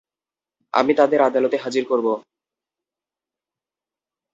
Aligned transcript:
আমি 0.73 0.91
তাদের 0.93 1.19
আদালতে 1.21 1.57
হাজির 1.57 1.83
করব। 1.85 2.07